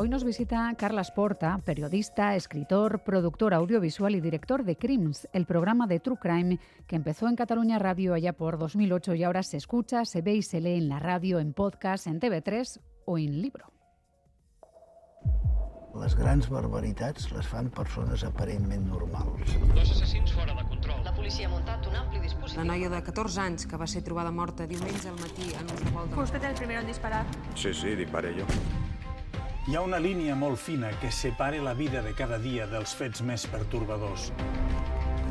[0.00, 5.86] Hoy nos visita Carlas Porta, periodista, escritor, productor audiovisual y director de Crims, el programa
[5.86, 10.06] de True Crime que empezó en Cataluña Radio allá por 2008 y ahora se escucha,
[10.06, 13.74] se ve y se lee en la radio, en podcast, en TV3 o en libro.
[16.00, 19.52] Les grans barbaritats les fan persones aparentment normals.
[19.74, 21.04] Dos assassins fora de control.
[21.04, 22.62] La policia ha muntat un ampli dispositiu.
[22.62, 25.82] La noia de 14 anys que va ser trobada morta diumenge al matí en un
[25.84, 26.14] revolt de...
[26.14, 27.26] Fue usted el primero en disparar.
[27.54, 28.46] Sí, sí, disparé yo.
[29.70, 33.22] Hi ha una línia molt fina que separa la vida de cada dia dels fets
[33.22, 34.24] més pertorbadors.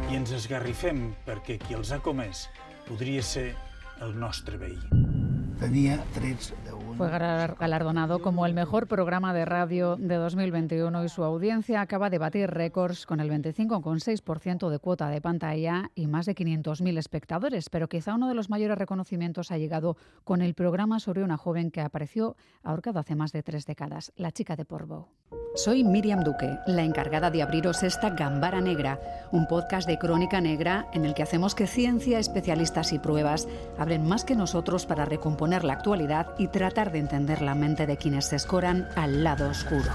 [0.08, 2.46] I ens esgarrifem perquè qui els ha comès
[2.86, 3.50] podria ser
[4.00, 4.78] el nostre veí.
[5.60, 6.54] Tenia trets.
[7.00, 12.10] Fue galar- galardonado como el mejor programa de radio de 2021 y su audiencia acaba
[12.10, 17.70] de batir récords con el 25,6% de cuota de pantalla y más de 500.000 espectadores.
[17.70, 21.72] Pero quizá uno de los mayores reconocimientos ha llegado con el programa sobre una joven
[21.72, 25.08] que apareció ahorcada hace más de tres décadas, la chica de Portbou.
[25.56, 29.00] Soy Miriam Duque, la encargada de abriros esta Gambara Negra,
[29.32, 33.48] un podcast de crónica negra en el que hacemos que ciencia, especialistas y pruebas
[33.78, 37.98] hablen más que nosotros para recomponer la actualidad y tratar de entender la mente de
[37.98, 39.92] quienes se escoran al lado oscuro.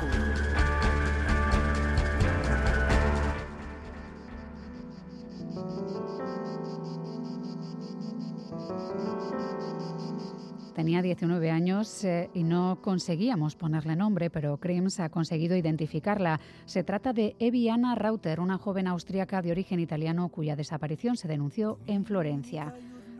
[10.75, 16.41] Tenía 19 años eh, y no conseguíamos ponerle nombre, pero Crims ha conseguido identificarla.
[16.67, 21.79] Se trata de Eviana Rauter, una joven austríaca de origen italiano cuya desaparición se denunció
[21.86, 22.75] en Florencia.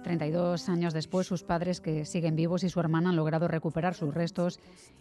[0.05, 4.15] 32 años después, sus padres, que siguen vivos, y su hermana han logrado recuperar sus
[4.15, 4.61] restos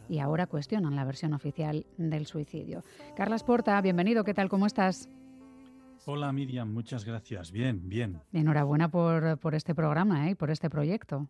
[0.10, 2.84] y ahora cuestionan la versión oficial del suicidio.
[3.16, 4.50] Carlas Porta, bienvenido, ¿qué tal?
[4.50, 5.10] ¿Cómo estás?
[6.06, 7.52] Hola Miriam, muchas gracias.
[7.52, 8.22] Bien, bien.
[8.32, 10.32] Enhorabuena por, por este programa ¿eh?
[10.32, 11.30] y por este proyecto.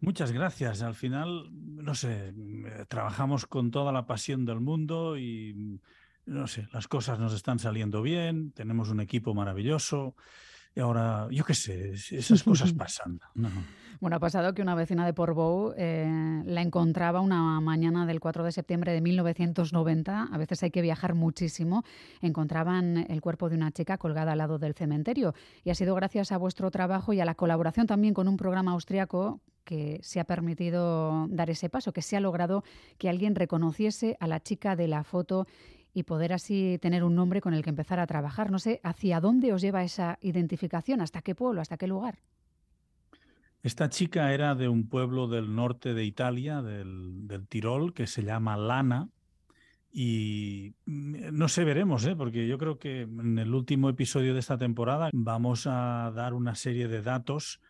[0.00, 0.82] Muchas gracias.
[0.82, 5.80] Al final, no sé, eh, trabajamos con toda la pasión del mundo y,
[6.24, 10.14] no sé, las cosas nos están saliendo bien, tenemos un equipo maravilloso.
[10.74, 13.20] Y ahora, yo qué sé, esas cosas pasan.
[13.34, 13.48] No.
[14.00, 18.44] Bueno, ha pasado que una vecina de Portbou eh, la encontraba una mañana del 4
[18.44, 20.28] de septiembre de 1990.
[20.30, 21.82] A veces hay que viajar muchísimo.
[22.20, 25.34] Encontraban el cuerpo de una chica colgada al lado del cementerio.
[25.64, 28.70] Y ha sido gracias a vuestro trabajo y a la colaboración también con un programa
[28.70, 32.62] austriaco que se ha permitido dar ese paso, que se ha logrado
[32.98, 35.46] que alguien reconociese a la chica de la foto
[35.98, 38.50] y poder así tener un nombre con el que empezar a trabajar.
[38.50, 41.00] No sé, ¿hacia dónde os lleva esa identificación?
[41.00, 41.60] ¿Hasta qué pueblo?
[41.60, 42.18] ¿Hasta qué lugar?
[43.62, 48.22] Esta chica era de un pueblo del norte de Italia, del, del Tirol, que se
[48.22, 49.08] llama Lana.
[49.90, 52.14] Y mm, no sé, veremos, ¿eh?
[52.14, 56.54] porque yo creo que en el último episodio de esta temporada vamos a dar una
[56.54, 57.60] serie de datos,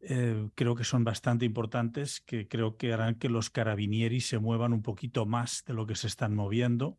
[0.00, 4.72] eh, creo que son bastante importantes, que creo que harán que los carabinieri se muevan
[4.72, 6.98] un poquito más de lo que se están moviendo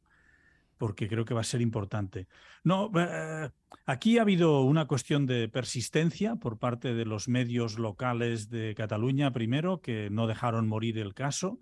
[0.77, 2.27] porque creo que va a ser importante.
[2.63, 3.49] No, eh,
[3.85, 9.31] aquí ha habido una cuestión de persistencia por parte de los medios locales de Cataluña,
[9.31, 11.59] primero, que no dejaron morir el caso,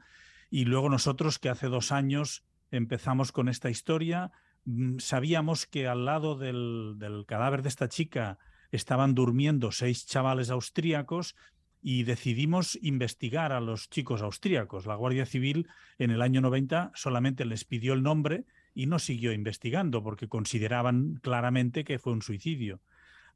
[0.49, 4.31] y luego nosotros, que hace dos años empezamos con esta historia,
[4.65, 8.37] mm, sabíamos que al lado del, del cadáver de esta chica
[8.71, 11.35] estaban durmiendo seis chavales austríacos
[11.83, 14.85] y decidimos investigar a los chicos austríacos.
[14.85, 15.67] La Guardia Civil
[15.99, 21.19] en el año 90 solamente les pidió el nombre y no siguió investigando porque consideraban
[21.21, 22.81] claramente que fue un suicidio.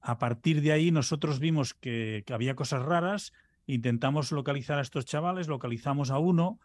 [0.02, 3.34] A partir de ahí nosotros vimos que, había cosas raras,
[3.66, 6.60] intentamos localizar a estos chavales, localizamos a uno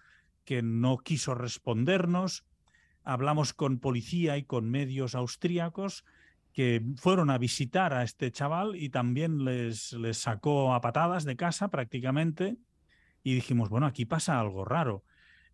[0.44, 2.44] que no quiso respondernos,
[3.04, 6.04] hablamos con policía y con medios austríacos
[6.52, 11.36] que fueron a visitar a este chaval y también les, les sacó a patadas de
[11.36, 12.58] casa prácticamente
[13.22, 15.04] y dijimos, bueno, aquí pasa algo raro.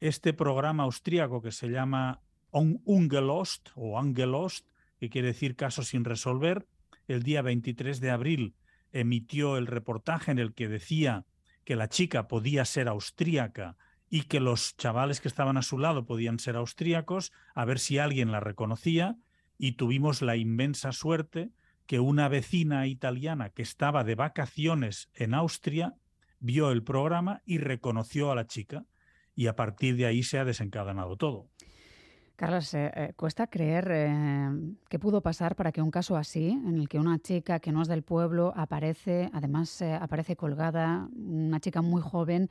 [0.01, 2.21] Este programa austríaco que se llama
[2.59, 4.67] Ungelost o Angelost,
[4.99, 6.67] que quiere decir caso sin resolver,
[7.07, 8.55] el día 23 de abril
[8.93, 11.25] emitió el reportaje en el que decía
[11.65, 13.77] que la chica podía ser austríaca
[14.11, 17.99] y que los chavales que estaban a su lado podían ser austríacos, a ver si
[17.99, 19.17] alguien la reconocía,
[19.59, 21.51] y tuvimos la inmensa suerte
[21.87, 25.95] que una vecina italiana que estaba de vacaciones en Austria
[26.39, 28.85] vio el programa y reconoció a la chica,
[29.35, 31.49] y a partir de ahí se ha desencadenado todo.
[32.39, 34.49] Carlos, eh, eh, cuesta creer eh,
[34.89, 37.83] qué pudo pasar para que un caso así, en el que una chica que no
[37.83, 42.49] es del pueblo aparece, además eh, aparece colgada, una chica muy joven,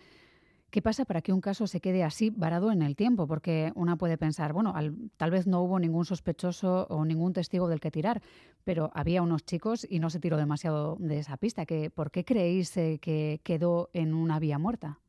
[0.72, 3.28] ¿qué pasa para que un caso se quede así varado en el tiempo?
[3.28, 7.70] Porque una puede pensar, bueno, al, tal vez no hubo ningún sospechoso o ningún testigo
[7.70, 8.22] del que tirar,
[8.66, 11.64] pero había unos chicos y no se tiró demasiado de esa pista.
[11.96, 15.00] ¿Por qué creéis que quedó en una vía muerta?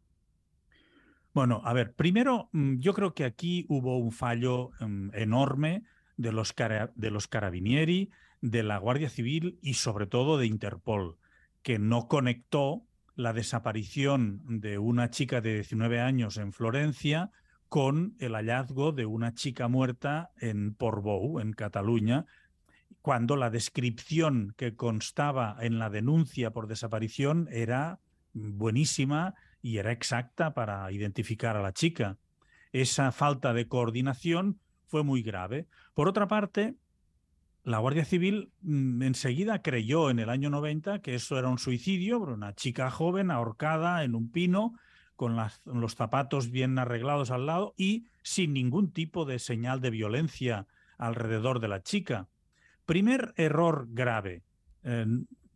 [1.38, 5.84] Bueno, a ver, primero mm, yo creo que aquí hubo un fallo mm, enorme
[6.16, 6.52] de los,
[6.96, 11.16] de los carabinieri, de la Guardia Civil y sobre todo de Interpol,
[11.62, 12.82] que no conectó
[13.14, 17.30] la desaparición de una chica de 19 años en Florencia
[17.68, 22.26] con el hallazgo de una chica muerta en Portbou, en Cataluña,
[23.00, 28.00] cuando la descripción que constaba en la denuncia por desaparición era
[28.32, 29.36] buenísima
[29.68, 32.16] y era exacta para identificar a la chica.
[32.72, 35.66] Esa falta de coordinación fue muy grave.
[35.92, 36.76] Por otra parte,
[37.64, 42.18] la Guardia Civil mm, enseguida creyó en el año 90 que eso era un suicidio,
[42.18, 44.72] una chica joven ahorcada en un pino
[45.16, 50.66] con los zapatos bien arreglados al lado y sin ningún tipo de señal de violencia
[50.96, 52.28] alrededor de la chica.
[52.86, 54.44] Primer error grave.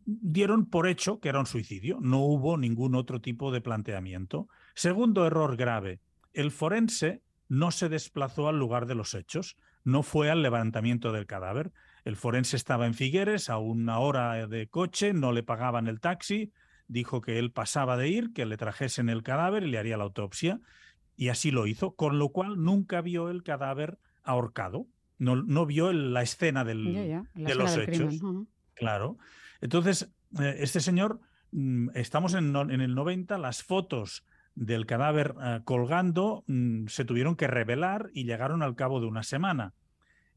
[0.05, 1.99] Dieron por hecho que era un suicidio.
[2.01, 4.47] No hubo ningún otro tipo de planteamiento.
[4.75, 5.99] Segundo error grave.
[6.33, 11.27] El forense no se desplazó al lugar de los hechos, no fue al levantamiento del
[11.27, 11.71] cadáver.
[12.05, 16.51] El forense estaba en Figueres a una hora de coche, no le pagaban el taxi,
[16.87, 20.03] dijo que él pasaba de ir, que le trajesen el cadáver y le haría la
[20.03, 20.59] autopsia,
[21.15, 25.93] y así lo hizo, con lo cual nunca vio el cadáver ahorcado, no, no vio
[25.93, 26.93] la escena del,
[27.35, 28.19] de los hechos.
[28.73, 29.17] Claro.
[29.63, 31.21] Entonces, eh, este señor,
[31.51, 34.23] mm, estamos en, el 90, las fotos
[34.53, 39.23] del cadáver eh, colgando mm, se tuvieron que revelar y llegaron al cabo de una
[39.23, 39.73] semana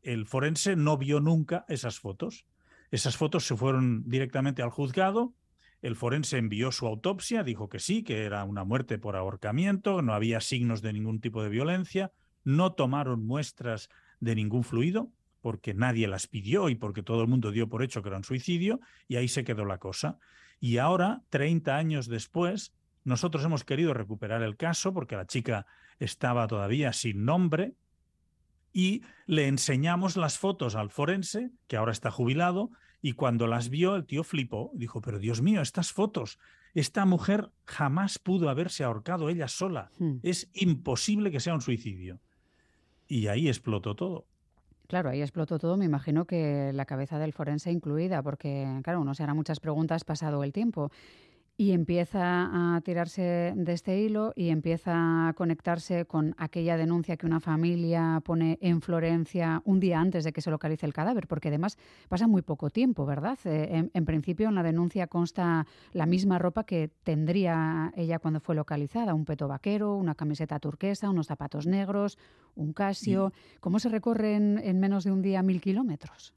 [0.06, 2.46] el forense no vio nunca esas fotos.
[2.92, 5.34] Esas fotos se fueron directamente al juzgado.
[5.82, 10.14] El forense envió su autopsia, dijo que sí, que era una muerte por ahorcamiento, no
[10.14, 12.12] había signos de ningún tipo de violencia,
[12.44, 13.90] no tomaron muestras
[14.20, 18.02] de ningún fluido, porque nadie las pidió y porque todo el mundo dio por hecho
[18.02, 20.18] que era un suicidio, y ahí se quedó la cosa.
[20.60, 22.74] Y ahora, 30 años después,
[23.04, 25.66] nosotros hemos querido recuperar el caso porque la chica
[25.98, 27.74] estaba todavía sin nombre,
[28.72, 33.96] y le enseñamos las fotos al forense, que ahora está jubilado, y cuando las vio
[33.96, 36.38] el tío flipó, dijo, pero Dios mío, estas fotos,
[36.74, 40.16] esta mujer jamás pudo haberse ahorcado ella sola, hmm.
[40.22, 42.20] es imposible que sea un suicidio.
[43.08, 44.26] Y ahí explotó todo.
[44.88, 49.14] Claro, ahí explotó todo, me imagino que la cabeza del forense incluida, porque claro, uno
[49.14, 50.92] se hará muchas preguntas pasado el tiempo
[51.58, 57.24] y empieza a tirarse de este hilo y empieza a conectarse con aquella denuncia que
[57.24, 61.48] una familia pone en Florencia un día antes de que se localice el cadáver, porque
[61.48, 63.38] además pasa muy poco tiempo, ¿verdad?
[63.44, 68.54] Eh, en, principio en la denuncia consta la misma ropa que tendría ella cuando fue
[68.54, 72.18] localizada, un peto vaquero, una camiseta turquesa, unos zapatos negros,
[72.54, 73.32] un casio.
[73.60, 76.34] ¿Cómo se recorren en menos de un día mil kilómetros?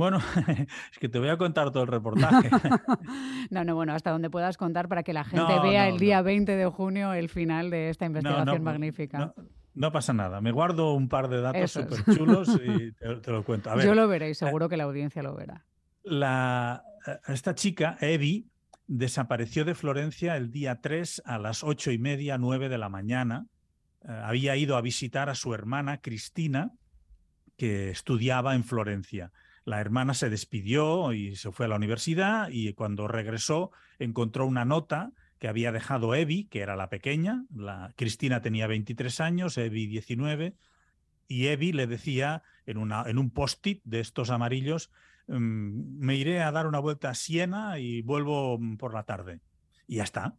[0.00, 0.16] Bueno,
[0.92, 2.48] es que te voy a contar todo el reportaje.
[3.50, 6.56] no, no, bueno, hasta donde puedas contar para que la gente vea el día 20
[6.56, 9.34] de junio el final de esta investigación magnífica.
[9.74, 13.78] No, pasa nada, me guardo un par de datos súper chulos y te, lo cuento.
[13.78, 15.66] Yo lo veré y seguro que la audiencia lo verá.
[16.02, 18.48] La, eh, esta chica, Evi,
[18.86, 23.44] desapareció de Florencia el día 3 a las ocho y media, 9 de la mañana.
[24.02, 26.72] Eh, había ido a visitar a su hermana Cristina,
[27.58, 29.30] que estudiaba en Florencia.
[29.70, 33.70] La hermana se despidió y se fue a la universidad y cuando regresó
[34.00, 37.44] encontró una nota que había dejado Evi, que era la pequeña,
[37.94, 40.56] Cristina tenía 23 años, Evi 19,
[41.28, 42.78] y Evi le decía en
[43.18, 44.90] un post-it de estos amarillos,
[45.28, 49.38] mm, me iré a dar una vuelta a Siena y vuelvo mm, por la tarde.
[49.86, 50.34] Y ya está.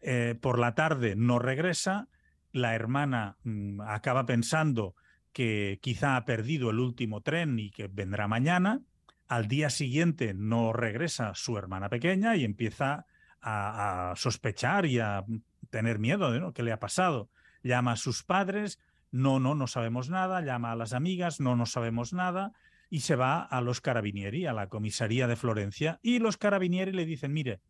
[0.00, 2.08] Eh, por la tarde no regresa,
[2.52, 4.94] la hermana mm, acaba pensando
[5.32, 8.80] que quizá ha perdido el último tren y que vendrá mañana.
[9.28, 13.06] Al día siguiente no regresa su hermana pequeña y empieza
[13.40, 15.24] a, sospechar y a
[15.70, 16.52] tener miedo de ¿no?
[16.52, 17.30] qué le ha pasado.
[17.62, 18.78] Llama a sus padres,
[19.10, 22.52] no, no, no sabemos nada, llama a las amigas, no, no sabemos nada,
[22.90, 27.06] y se va a los carabinieri, a la comisaría de Florencia, y los carabinieri le
[27.06, 27.60] dicen, mire,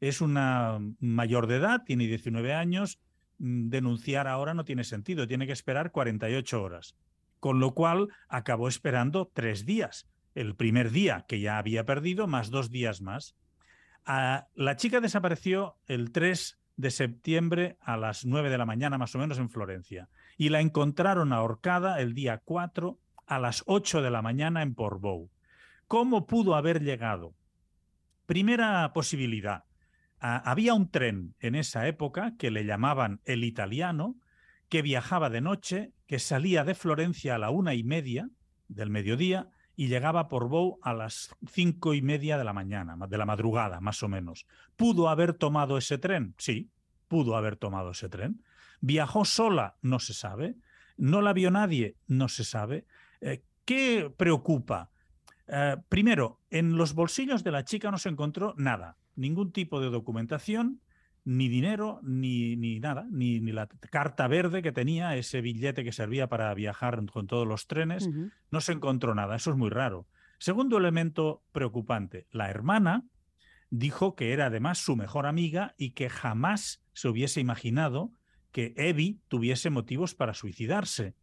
[0.00, 2.98] es una mayor de edad, tiene 19 años,
[3.38, 6.96] mm, denunciar ahora no tiene sentido, tiene que esperar 48 horas
[7.40, 10.08] con lo cual acabó esperando tres días.
[10.34, 13.34] El primer día que ya había perdido, más dos días más.
[14.04, 19.14] Ah, la chica desapareció el 3 de septiembre a las 9 de la mañana, más
[19.14, 20.08] o menos, en Florencia.
[20.36, 25.30] Y la encontraron ahorcada el día 4 a las 8 de la mañana en Portbou.
[25.86, 27.34] ¿Cómo pudo haber llegado?
[28.26, 29.64] Primera posibilidad.
[30.20, 34.16] Ah, había un tren en esa época que le llamaban el italiano,
[34.70, 38.30] que viajaba de noche, que salía de Florencia a la una y media
[38.68, 43.18] del mediodía y llegaba por Bou a las cinco y media de la mañana, de
[43.18, 44.46] la madrugada, más o menos.
[44.76, 46.34] ¿Pudo haber tomado ese tren?
[46.38, 46.70] Sí,
[47.08, 48.42] pudo haber tomado ese tren.
[48.80, 49.76] ¿Viajó sola?
[49.82, 50.54] No se sabe.
[50.96, 51.96] ¿No la vio nadie?
[52.06, 52.86] No se sabe.
[53.20, 54.90] Eh, ¿Qué preocupa?
[55.48, 59.90] Eh, primero, en los bolsillos de la chica no se encontró nada, ningún tipo de
[59.90, 60.80] documentación,
[61.30, 65.92] ni dinero, ni, ni nada, ni, ni, la carta verde que tenía, ese billete que
[65.92, 68.32] servía para viajar con todos los trenes, uh -huh.
[68.50, 69.36] no se encontró nada.
[69.36, 70.08] Eso es muy raro.
[70.38, 73.04] Segundo elemento preocupante, la hermana
[73.70, 78.10] dijo que era además su mejor amiga y que jamás se hubiese imaginado
[78.50, 81.14] que Evi tuviese motivos para suicidarse.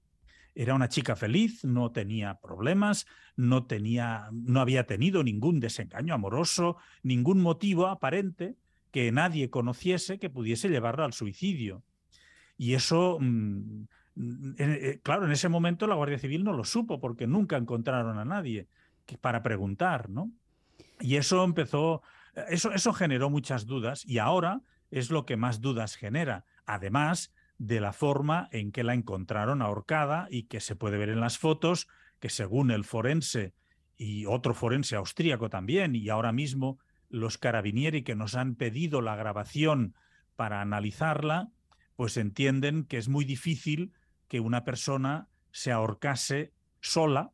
[0.55, 6.77] Era una chica feliz, no tenía problemas, no, tenía, no había tenido ningún desengaño amoroso,
[7.03, 8.55] ningún motivo aparente
[8.91, 11.83] que nadie conociese que pudiese llevarla al suicidio.
[12.57, 17.27] Y eso, mmm, en, claro, en ese momento la Guardia Civil no lo supo porque
[17.27, 18.67] nunca encontraron a nadie
[19.21, 20.31] para preguntar, ¿no?
[20.99, 22.01] Y eso empezó,
[22.49, 27.79] eso, eso generó muchas dudas y ahora es lo que más dudas genera, además de
[27.79, 31.87] la forma en que la encontraron ahorcada y que se puede ver en las fotos,
[32.19, 33.53] que según el forense
[33.97, 39.15] y otro forense austríaco también, y ahora mismo los carabinieri que nos han pedido la
[39.15, 39.95] grabación
[40.35, 41.49] para analizarla,
[41.95, 43.93] pues entienden que es muy difícil
[44.27, 47.31] que una persona se ahorcase sola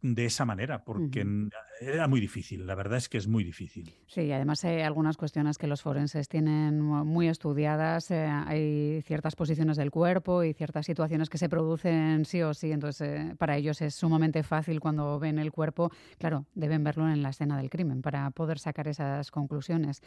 [0.00, 1.50] de esa manera, porque uh -huh.
[1.80, 3.92] Era muy difícil, la verdad es que es muy difícil.
[4.06, 9.76] Sí, además hay algunas cuestiones que los forenses tienen muy estudiadas, eh, hay ciertas posiciones
[9.76, 13.80] del cuerpo y ciertas situaciones que se producen sí o sí, entonces eh, para ellos
[13.80, 18.02] es sumamente fácil cuando ven el cuerpo, claro, deben verlo en la escena del crimen
[18.02, 20.02] para poder sacar esas conclusiones.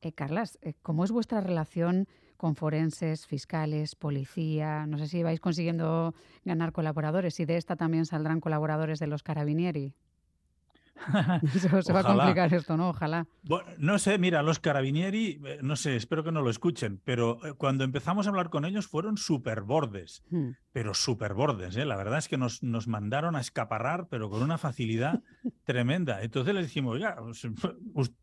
[0.00, 4.86] Eh, Carlas, ¿cómo es vuestra relación con forenses, fiscales, policía?
[4.86, 9.24] No sé si vais consiguiendo ganar colaboradores y de esta también saldrán colaboradores de los
[9.24, 9.94] carabinieri.
[11.54, 12.90] Eso, se va a complicar esto, ¿no?
[12.90, 13.26] Ojalá.
[13.42, 17.84] Bueno, no sé, mira, los carabinieri, no sé, espero que no lo escuchen, pero cuando
[17.84, 20.50] empezamos a hablar con ellos fueron súper bordes, hmm.
[20.72, 21.76] pero súper bordes.
[21.76, 21.84] ¿eh?
[21.84, 25.22] La verdad es que nos, nos mandaron a escaparrar, pero con una facilidad
[25.64, 26.22] tremenda.
[26.22, 27.16] Entonces les dijimos, oiga,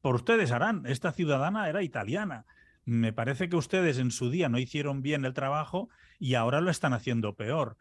[0.01, 2.45] por ustedes harán, esta ciudadana era italiana.
[2.85, 5.89] Me parece que ustedes en su día no hicieron bien el trabajo
[6.19, 7.77] y ahora lo están haciendo peor.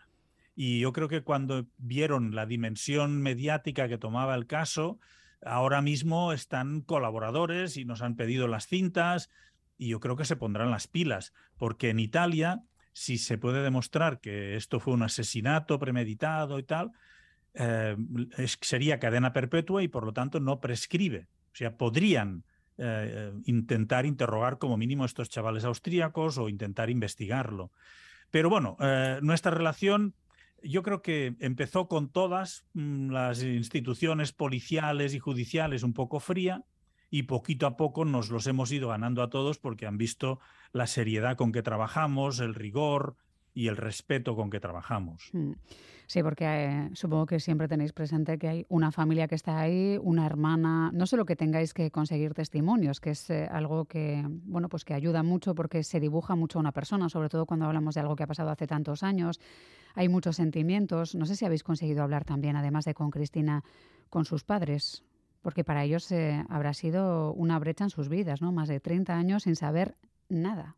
[0.55, 4.99] Y yo creo que cuando vieron la dimensión mediática que tomaba el caso,
[5.45, 9.31] ahora mismo están colaboradores y nos han pedido las cintas
[9.77, 14.21] y yo creo que se pondrán las pilas, porque en Italia, si se puede demostrar
[14.21, 16.93] que esto fue un asesinato premeditado y tal,
[17.55, 17.97] eh,
[18.61, 21.27] sería cadena perpetua y por lo tanto no prescribe.
[21.53, 22.45] O sea, podrían
[22.79, 27.71] eh, intentar interrogar como mínimo a estos chavales austríacos o intentar investigarlo.
[28.31, 30.15] Pero bueno, eh, nuestra relación
[30.65, 36.65] yo creo que empezó con todas mmm, las instituciones policiales y judiciales un poco fría
[37.11, 40.41] y poquito a poco nos los hemos ido ganando a todos porque han visto
[40.73, 43.17] la seriedad con que trabajamos, el rigor
[43.55, 45.31] y el respeto con que trabajamos.
[46.07, 49.99] Sí, porque eh, supongo que siempre tenéis presente que hay una familia que está ahí,
[50.03, 54.69] una hermana, no solo que tengáis que conseguir testimonios, que es eh, algo que, bueno,
[54.69, 57.95] pues que ayuda mucho porque se dibuja mucho a una persona, sobre todo cuando hablamos
[57.95, 59.41] de algo que ha pasado hace tantos años.
[59.95, 61.15] Hay muchos sentimientos.
[61.15, 63.63] No sé si habéis conseguido hablar también, además de con Cristina,
[64.11, 65.05] con sus padres,
[65.41, 68.51] porque para ellos eh, habrá sido una brecha en sus vidas, ¿no?
[68.51, 69.97] Más de 30 años sin saber
[70.29, 70.77] nada.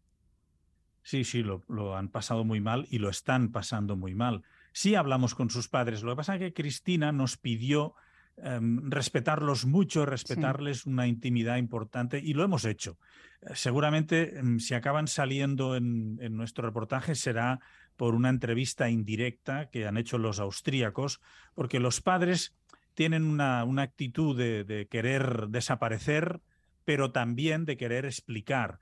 [1.06, 4.42] Sí, sí, lo, lo, han pasado muy mal y lo están pasando muy mal.
[4.72, 6.02] Sí hablamos con sus padres.
[6.02, 7.94] Lo que pasa es que Cristina nos pidió
[8.38, 10.88] eh, respetarlos mucho, respetarles sí.
[10.88, 12.98] una intimidad importante y lo hemos hecho.
[13.42, 17.60] Eh, seguramente eh, si acaban saliendo en, en, nuestro reportaje será
[17.96, 21.20] por una entrevista indirecta que han hecho los austríacos,
[21.54, 22.56] porque los padres
[22.94, 26.40] tienen una, una actitud de, de querer desaparecer,
[26.84, 28.80] pero también de querer explicar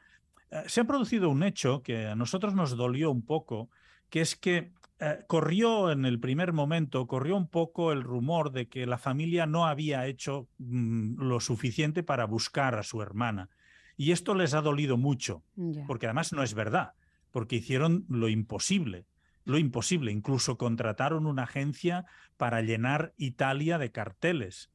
[0.67, 3.71] se ha producido un hecho que a nosotros nos dolió un poco,
[4.11, 8.69] que es que eh, corrió en el primer momento, corrió un poco el rumor de
[8.69, 13.51] que la familia no había hecho mm, lo suficiente para buscar a su hermana.
[13.97, 15.85] Y esto les ha dolido mucho, yeah.
[15.87, 16.95] porque además no es verdad,
[17.33, 19.07] porque hicieron lo imposible,
[19.45, 20.13] lo imposible.
[20.13, 22.07] Incluso contrataron una agencia
[22.37, 24.71] para llenar Italia de carteles.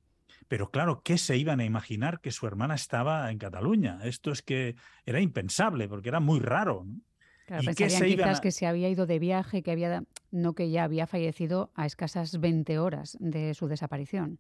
[0.50, 4.00] Pero claro, ¿qué se iban a imaginar que su hermana estaba en Cataluña?
[4.04, 4.76] Esto es que
[5.06, 6.84] era impensable, porque era muy raro.
[6.86, 7.00] ¿no?
[7.46, 8.42] Claro, ¿Y pensarían qué se quizás a...
[8.42, 12.40] que se había ido de viaje, que había, no que ya había fallecido a escasas
[12.40, 14.40] 20 horas de su desaparición.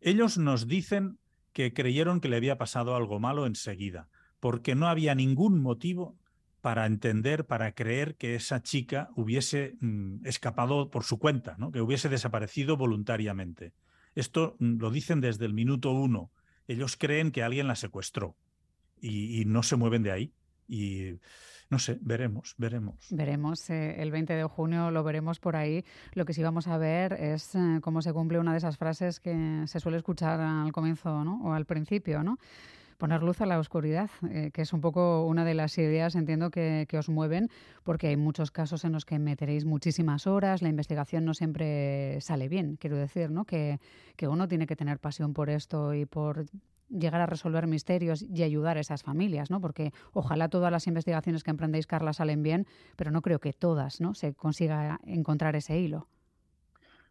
[0.00, 1.18] Ellos nos dicen
[1.52, 6.16] que creyeron que le había pasado algo malo enseguida, porque no había ningún motivo
[6.60, 11.72] para entender, para creer que esa chica hubiese mm, escapado por su cuenta, ¿no?
[11.72, 13.72] que hubiese desaparecido voluntariamente.
[14.16, 16.32] Esto lo dicen desde el minuto uno.
[16.66, 18.34] Ellos creen que alguien la secuestró
[19.00, 20.32] y, y no se mueven de ahí.
[20.66, 21.20] y
[21.68, 22.94] no sé, veremos, veremos.
[23.10, 25.84] Veremos, eh, el 20 de junio lo veremos por ahí.
[26.12, 29.18] Lo que sí vamos a ver es eh, cómo se cumple una de esas frases
[29.18, 31.40] que se suele escuchar al comienzo ¿no?
[31.42, 32.38] o al principio, ¿no?
[32.96, 36.50] Poner luz a la oscuridad, eh, que es un poco una de las ideas, entiendo,
[36.50, 37.48] que, que, os mueven,
[37.84, 42.48] porque hay muchos casos en los que meteréis muchísimas horas, la investigación no siempre sale
[42.48, 43.44] bien, quiero decir, ¿no?
[43.44, 43.78] Que,
[44.16, 46.46] que uno tiene que tener pasión por esto y por
[46.88, 49.60] llegar a resolver misterios y ayudar a esas familias, ¿no?
[49.60, 54.00] Porque ojalá todas las investigaciones que emprendéis, Carla, salen bien, pero no creo que todas,
[54.00, 54.14] ¿no?
[54.14, 56.08] Se consiga encontrar ese hilo.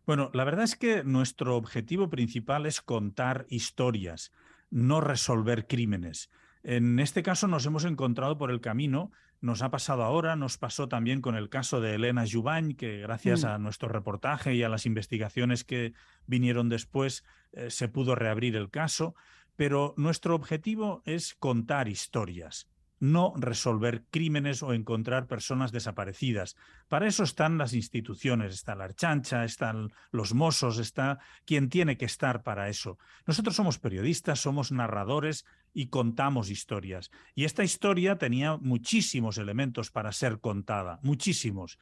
[0.05, 4.31] Bueno, la verdad es que nuestro objetivo principal es contar historias,
[4.69, 6.29] no resolver crímenes.
[6.63, 10.87] En este caso nos hemos encontrado por el camino, nos ha pasado ahora, nos pasó
[10.87, 13.47] también con el caso de Elena Jubañ, que gracias mm.
[13.47, 15.93] a nuestro reportaje y a las investigaciones que
[16.25, 19.15] vinieron después eh, se pudo reabrir el caso
[19.55, 22.67] pero nuestro objetivo es contar historias,
[22.99, 26.55] no resolver crímenes o encontrar personas desaparecidas.
[26.87, 32.05] Para eso están las instituciones, está la Archancha, están los Mossos, está quien tiene que
[32.05, 32.97] estar para eso.
[33.25, 37.11] Nosotros somos periodistas, somos narradores y contamos historias.
[37.35, 41.77] Y esta historia tenía muchísimos elementos para ser contada, muchísimos.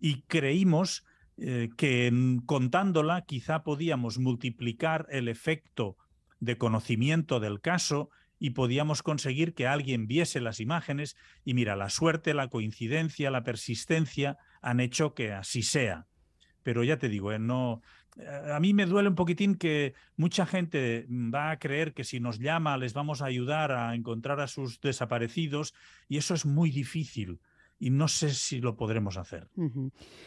[0.00, 1.04] Y creímos
[1.36, 5.96] eh, que contándola quizá podíamos multiplicar el efecto
[6.40, 8.10] de conocimiento del caso
[8.44, 13.42] y podíamos conseguir que alguien viese las imágenes y mira, la suerte, la coincidencia, la
[13.42, 16.08] persistencia han hecho que así sea.
[16.62, 17.38] Pero ya te digo, ¿eh?
[17.38, 17.80] no,
[18.18, 22.20] eh, a mí me duele un poquitín que mucha gente va a creer que si
[22.20, 25.72] nos llama les vamos a ayudar a encontrar a sus desaparecidos
[26.06, 27.40] y eso es muy difícil
[27.78, 29.48] y no sé si lo podremos hacer.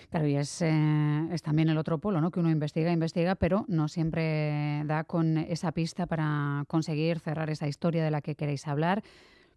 [0.10, 2.32] Claro, y es, eh, es, también el otro polo, ¿no?
[2.32, 7.68] Que uno investiga, investiga, pero no siempre da con esa pista para conseguir cerrar esa
[7.68, 9.04] historia de la que queréis hablar.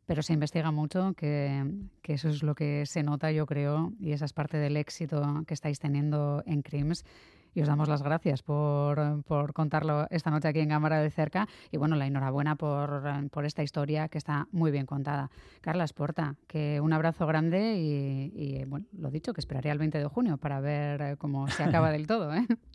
[0.06, 1.64] Pero se investiga mucho, que,
[2.02, 5.44] que eso es lo que se nota, yo creo, y esa es parte del éxito
[5.46, 7.04] que estáis teniendo en CRIMS
[7.54, 11.48] y os damos las gracias por, por, contarlo esta noche aquí en Cámara de Cerca
[11.70, 15.30] y bueno, la enhorabuena por, por, esta historia que está muy bien contada.
[15.60, 19.98] Carla Esporta, que un abrazo grande y, y, bueno, lo dicho, que esperaré al 20
[19.98, 22.34] de junio para ver cómo se acaba del todo.
[22.34, 22.46] ¿eh?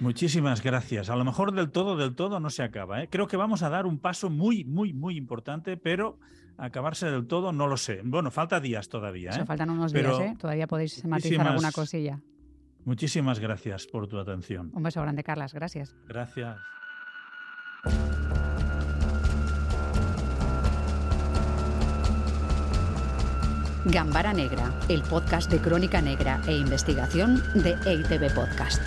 [0.00, 1.10] Muchísimas gracias.
[1.10, 3.02] A lo mejor del todo, del todo no se acaba.
[3.02, 3.08] ¿eh?
[3.10, 6.18] Creo que vamos a dar un paso muy, muy, muy importante, pero
[6.56, 8.00] acabarse del todo no lo sé.
[8.04, 9.30] Bueno, falta días todavía.
[9.30, 9.44] ¿eh?
[9.44, 10.36] faltan unos días, ¿eh?
[10.38, 12.20] Todavía podéis matizar alguna cosilla.
[12.88, 14.70] Muchísimas gracias por tu atención.
[14.72, 15.52] Un beso grande, Carlas.
[15.52, 15.94] Gracias.
[16.06, 16.56] Gracias.
[23.84, 28.80] Gambara Negra, el podcast de crónica negra e investigación de EITV Podcast.